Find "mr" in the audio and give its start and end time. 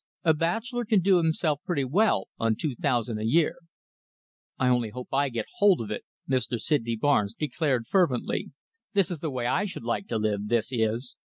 6.27-6.59